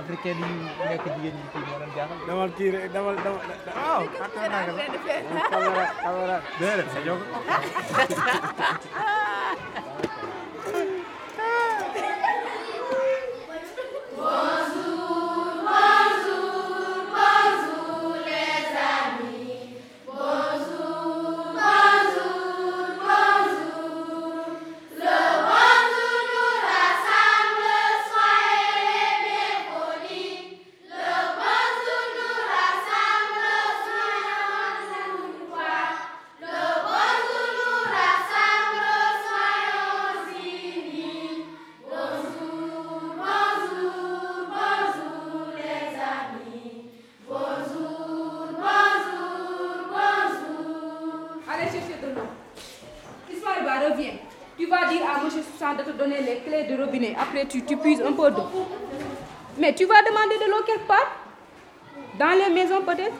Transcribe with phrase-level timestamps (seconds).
[0.00, 0.56] Afrika di yu
[0.90, 3.42] nekk jigéen ñi fii moo dalam jaaxal damal kii rek damal damal
[3.76, 4.02] waaw
[5.50, 6.36] kamera kamera.
[6.60, 7.24] Déedéet sa jogo
[55.32, 57.16] Soussan de te donner les clés de robinet.
[57.18, 58.48] Après, tu, tu puises un peu d'eau.
[59.58, 61.10] Mais tu vas demander de l'eau quelque part?
[62.18, 63.14] Dans les maisons peut-être?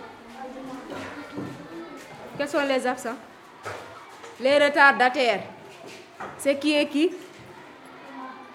[2.36, 3.16] Quels sont les absents?
[4.40, 5.42] Les retardataires.
[6.38, 7.10] C'est qui et qui?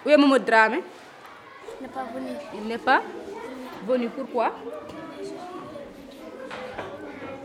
[0.04, 0.82] Où est Momo Dramé?
[1.80, 2.30] Il n'est pas venu.
[2.54, 3.02] Il n'est pas
[3.86, 4.08] venu.
[4.08, 4.52] Pourquoi?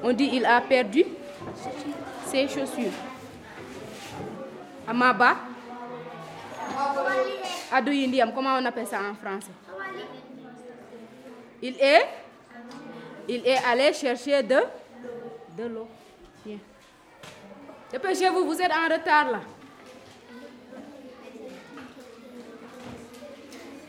[0.04, 1.06] On dit il a perdu
[2.26, 2.92] ses chaussures.
[4.88, 5.36] Amaba
[7.74, 9.52] Adou Indiam, comment on appelle ça en français?
[11.62, 12.06] Il est
[13.28, 14.60] Il est allé chercher de
[15.58, 15.88] de l'eau.
[16.46, 16.58] Bien.
[17.92, 19.40] Dépêchez-vous, vous êtes en retard là.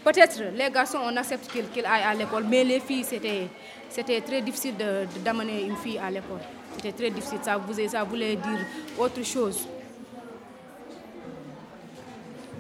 [0.05, 4.41] Peut-être les garçons, on accepte qu'ils qu'ils aillent à l'école, mais les filles, c'était très
[4.43, 6.41] difficile de- de- d'amener une fille à l'école.
[6.77, 8.61] C'était très difficile, ça, vous, ça voulait dire
[8.99, 9.67] autre chose.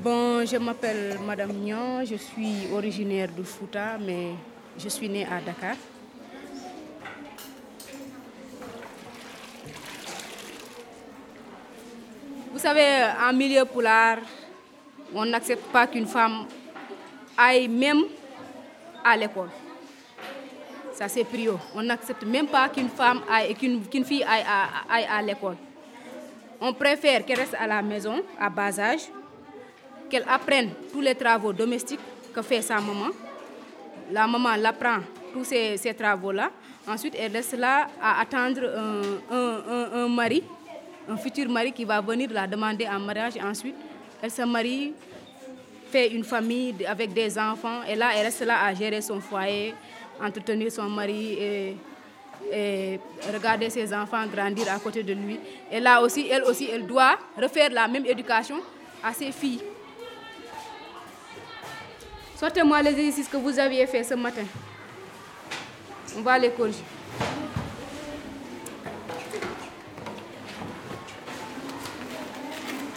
[0.04, 4.32] Bon, je m'appelle Madame Nyan, je suis originaire de Fouta, mais
[4.76, 5.76] je suis née à Dakar.
[12.52, 14.18] Vous savez, en milieu poulard,
[15.14, 16.48] on n'accepte pas qu'une femme
[17.38, 18.02] aille même
[19.02, 19.48] à l'école.
[20.92, 21.58] Ça, c'est prio.
[21.74, 25.56] On n'accepte même pas qu'une femme aille, qu'une qu'une fille aille à, aille à l'école.
[26.60, 29.08] On préfère qu'elle reste à la maison, à bas âge,
[30.08, 32.00] qu'elle apprenne tous les travaux domestiques
[32.34, 33.08] que fait sa maman.
[34.10, 34.98] La maman l'apprend
[35.32, 36.50] tous ces, travaux-là.
[36.86, 38.60] Ensuite, elle reste là à attendre
[39.30, 40.42] un mari,
[41.08, 43.34] un futur mari qui va venir la demander en mariage.
[43.42, 43.74] Ensuite,
[44.22, 44.92] elle se marie,
[45.90, 47.82] fait une famille avec des enfants.
[47.88, 49.74] Et là, elle reste là à gérer son foyer,
[50.20, 51.76] entretenir son mari et,
[52.52, 53.00] et
[53.32, 55.38] regarder ses enfants grandir à côté de lui.
[55.70, 58.56] Et là aussi, elle aussi, elle doit refaire la même éducation
[59.02, 59.60] à ses filles.
[62.44, 64.42] Sortez-moi les exercices que vous aviez fait ce matin.
[66.14, 66.84] On va les corriger.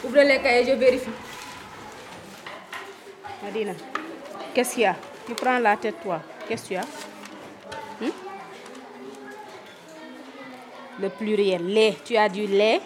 [0.04, 1.08] Ouvrez les cahiers, je vérifie.
[3.48, 3.72] Adina,
[4.52, 4.94] qu'est-ce qu'il y a?
[5.26, 6.20] Tu prends la tête, toi.
[6.46, 6.84] Qu'est-ce que tu as
[8.02, 8.12] Hmm?
[11.00, 11.96] Le pluriel, lait.
[12.04, 12.82] Tu as du lait,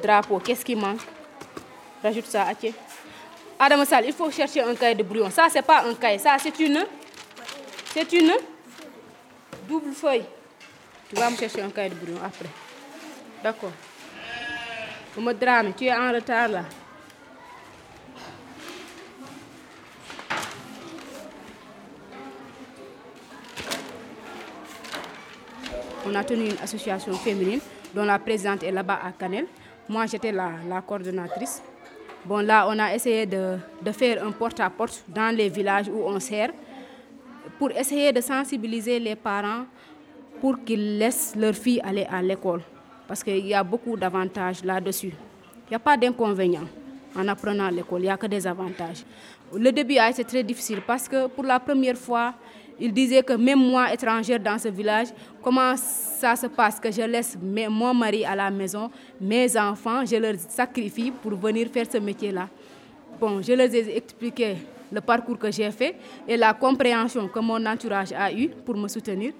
[0.00, 0.38] drapeau.
[0.38, 1.00] Qu'est-ce qui manque?
[2.00, 2.72] Rajoute ça, Aché.
[3.58, 5.30] Adam Sall, il faut chercher un cahier de brouillon.
[5.30, 6.18] Ça, c'est pas un cahier.
[6.18, 6.84] Ça, c'est une.
[7.92, 8.32] C'est une
[9.66, 10.24] double feuille.
[11.08, 12.48] Tu vas me chercher un cahier de brouillon après.
[13.42, 13.72] D'accord.
[15.16, 16.64] Momo Dramé, tu es en retard là.
[26.08, 27.60] On a tenu une association féminine
[27.94, 29.46] dont la présidente est là-bas à Canel.
[29.88, 31.62] Moi, j'étais la, la coordonnatrice.
[32.26, 33.56] Bon, là, on a essayé de,
[33.92, 36.50] faire un porte-à-porte dans les villages où on sert
[37.56, 39.64] pour essayer de sensibiliser les parents
[40.40, 42.62] pour qu'ils laissent leurs filles aller à l'école.
[43.06, 45.12] Parce qu'il y a beaucoup d'avantages là-dessus.
[45.66, 46.66] Il n'y a pas d'inconvénients
[47.16, 49.04] en apprenant à l'école, il n'y a que des avantages.
[49.54, 52.34] Le début a été très difficile parce que pour la première fois,
[52.78, 55.08] il disait que même moi, étrangère dans ce village,
[55.42, 58.90] comment ça se passe que je laisse mon mari à la maison,
[59.20, 62.48] mes enfants, je leur sacrifie pour venir faire ce métier-là.
[63.18, 64.56] Bon, je leur ai expliqué
[64.92, 65.96] le parcours que j'ai fait
[66.28, 69.32] et la compréhension que mon entourage a eu pour me soutenir.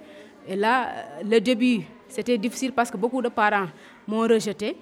[0.47, 3.67] Et là, euh, le début, c'était difficile parce que beaucoup de parents
[4.07, 4.77] m'ont rejeté.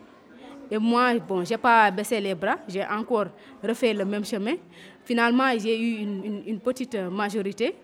[0.72, 3.28] Et moi, bon, je n'ai pas baissé les bras, j'ai encore
[3.62, 4.56] refait le même chemin.
[5.04, 5.98] Finalement, j'ai eu
[6.48, 7.76] une petite majorité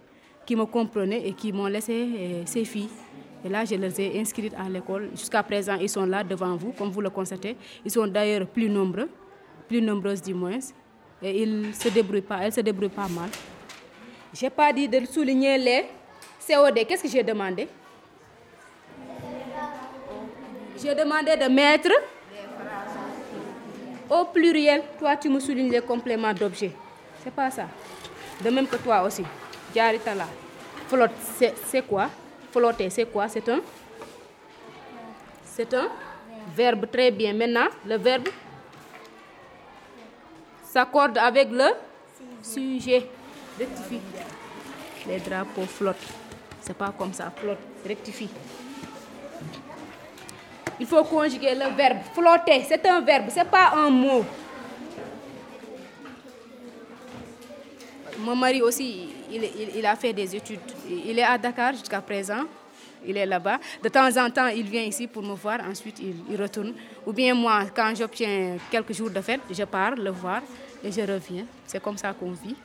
[0.52, 2.90] qui me comprenait et qui m'ont laissé euh, ces filles.
[3.46, 5.12] Et là, je les ai inscrites à l'école.
[5.12, 7.56] Jusqu'à présent, ils sont là devant vous, comme vous le constatez.
[7.86, 9.10] Ils sont d'ailleurs plus nombreux,
[9.70, 10.60] plus nombreuses du moins.
[11.24, 13.30] Et ils se débrouillent pas, elles se débrouillent pas mal.
[14.34, 15.86] J'ai pas dit de souligner les
[16.46, 16.86] COD.
[16.86, 17.70] Qu'est-ce que j'ai demandé?
[20.84, 21.92] J'ai demandé de mettre
[24.10, 24.84] au pluriel.
[25.00, 26.74] Toi, tu me soulignes les compléments d'objet.
[27.24, 27.68] C'est pas ça.
[28.44, 29.24] De même que toi aussi.
[29.74, 30.28] Jarita là.
[30.88, 31.12] Flotte,
[31.68, 32.10] c'est quoi?
[32.52, 33.28] Flotter, c'est quoi?
[33.30, 33.62] C'est un
[35.46, 35.90] C'est un
[36.56, 37.34] verbe très bien.
[37.34, 38.30] Maintenant, le verbe
[40.64, 41.70] s'accorde avec le
[42.42, 43.08] sujet.
[43.60, 44.02] Rectifie.
[45.08, 45.98] Les drapeaux flottent.
[46.62, 47.60] C'est pas comme ça, flotte.
[47.86, 48.30] Rectifie.
[50.80, 52.66] Il faut conjuguer le verbe flotter.
[52.68, 54.26] C'est un verbe, c'est pas un mot.
[58.20, 60.60] Mon mari aussi, il, a fait des études.
[60.90, 62.44] Il est à Dakar jusqu'à présent.
[63.06, 63.60] Il est là-bas.
[63.84, 65.60] De temps en temps, il vient ici pour me voir.
[65.68, 66.74] Ensuite, il, il retourne.
[67.06, 70.42] Ou bien moi, quand j'obtiens quelques jours de fête, je pars le voir
[70.84, 71.46] et je reviens.
[71.66, 72.56] C'est comme ça qu'on vit.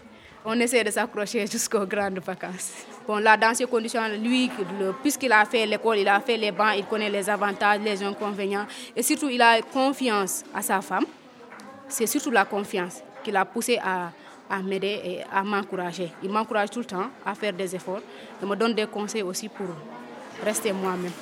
[0.45, 2.85] On essaie de s'accrocher jusqu'aux grandes vacances.
[3.07, 4.51] Bon, là, dans ces conditions, lui,
[5.03, 8.67] puisqu'il a fait l'école, il a fait les bancs, il connaît les avantages, les inconvénients.
[8.95, 11.07] Et surtout, il a confiance à sa femme.
[11.89, 14.11] C'est surtout la confiance qui l'a poussé à,
[14.49, 16.13] à m'aider et à m'encourager.
[16.23, 18.01] Il m'encourage tout le temps à faire des efforts.
[18.41, 19.67] Il me donne des conseils aussi pour
[20.45, 21.13] rester moi-même.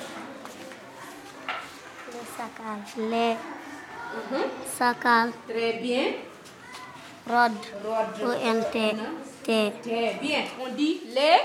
[2.97, 3.35] Les.
[4.31, 5.31] Les sacales.
[5.47, 6.13] Très bien.
[7.27, 7.51] Rod.
[8.23, 8.95] O-N-T.
[9.43, 9.73] T.
[9.81, 10.43] Très bien.
[10.61, 11.37] On dit les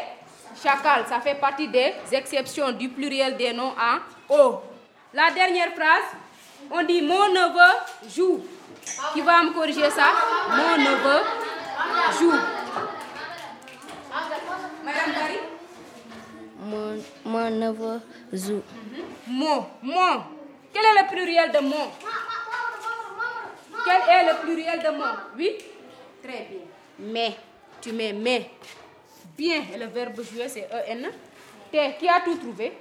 [0.63, 1.07] chacals.
[1.09, 4.61] Ça fait partie des exceptions du pluriel des noms à O.
[5.13, 6.15] La dernière phrase,
[6.71, 7.73] on dit mon neveu
[8.15, 8.41] joue.
[9.13, 10.07] Qui va me corriger ça?
[10.51, 11.21] Mon neveu
[12.19, 12.33] joue.
[14.85, 15.39] Madame Gary
[16.61, 18.01] Mon, mon neveu
[18.33, 18.63] joue.
[19.27, 19.67] Mon.
[19.83, 20.23] Mon.
[20.73, 21.91] Quel est le pluriel de mon
[23.85, 25.05] Quel est le pluriel de mon
[25.37, 25.57] Oui?
[26.23, 26.61] Très bien.
[26.99, 27.37] Mais.
[27.81, 28.51] Tu mets mais.
[29.37, 29.63] Bien.
[29.73, 31.09] Et le verbe jouer, c'est E-N.
[31.73, 31.97] T.
[31.99, 32.73] Qui a tout trouvé?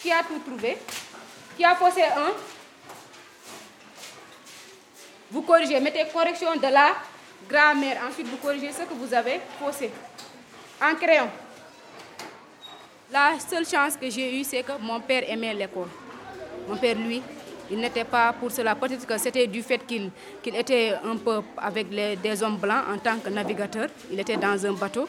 [0.00, 0.78] Qui a tout trouvé?
[1.56, 2.32] Qui a faussé un?
[5.30, 5.80] Vous corrigez.
[5.80, 6.94] Mettez correction de la
[7.48, 7.98] grammaire.
[8.08, 9.90] Ensuite, vous corrigez ce que vous avez faussé.
[10.80, 11.28] En crayon.
[13.10, 15.88] La seule chance que j'ai eue, c'est que mon père aimait l'école.
[16.68, 17.22] Mon père, lui,
[17.70, 18.74] il n'était pas pour cela.
[18.74, 20.10] Peut-être que c'était du fait qu'il
[20.44, 23.88] était un peu avec les, des hommes blancs en tant que navigateur.
[24.10, 25.08] Il était dans un bateau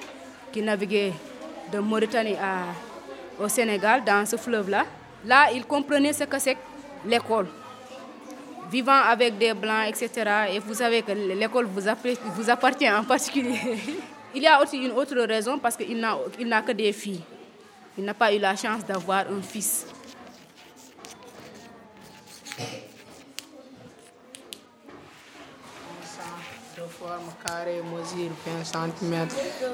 [0.52, 1.14] qui naviguait
[1.72, 2.36] de Mauritanie
[3.40, 4.86] au Sénégal, dans ce fleuve-là.
[5.26, 6.58] Là, il comprenait ce que c'est
[7.06, 7.48] l'école.
[8.71, 10.48] Vivant avec des blancs, etc.
[10.51, 13.60] Et vous savez que l'école vous, appartient en particulier.
[14.36, 17.21] il y a aussi une autre raison parce qu'il n'a que des filles.
[17.98, 19.88] Il n'a pas eu la chance d'avoir un fils.
[26.80, 29.27] de forme carrée mesure 20 cm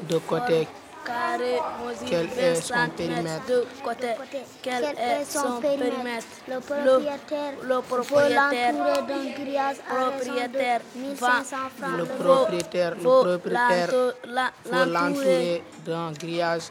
[0.10, 0.68] de côté.
[1.06, 4.08] Carré, mesure Quel 20 est son périmètre de côté.
[4.62, 6.26] Quel, est son périmètre?
[6.48, 8.74] Le propriétaire, le propriétaire.
[9.88, 10.82] propriétaire.
[10.96, 11.44] de 1500 va-
[11.78, 11.98] francs.
[11.98, 13.90] Le propriétaire, le propriétaire
[14.88, 16.64] l'entourer d'un grillage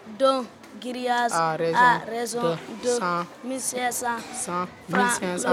[0.80, 4.52] grillage à raison, à raison de de 100, 1500 100,
[4.90, 5.48] francs 1500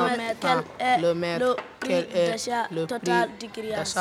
[1.01, 1.55] le mètre.
[1.79, 2.27] Quel est
[2.71, 3.93] le prix total du grillage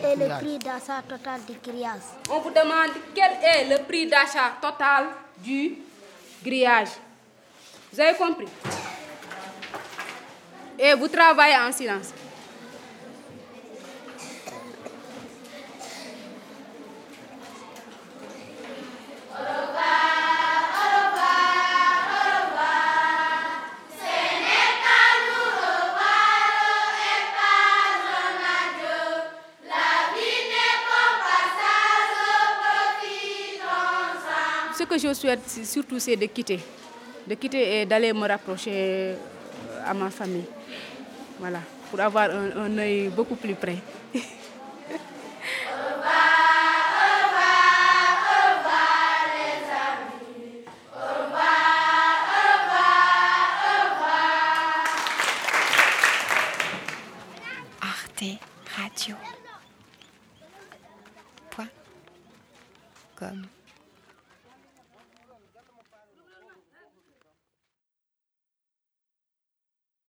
[0.00, 2.00] Quel est le prix d'achat total du grillage
[2.30, 5.06] On vous demande quel est le prix d'achat total
[5.38, 5.78] du
[6.44, 6.88] grillage.
[7.92, 8.48] Vous avez compris?
[10.78, 12.12] Et vous travaillez en silence.
[34.76, 36.60] Ce que je souhaite surtout, c'est de quitter.
[37.26, 39.14] De quitter et d'aller me rapprocher euh,
[39.86, 40.44] à ma famille.
[41.40, 43.78] Voilà, pour avoir un, un œil beaucoup plus près.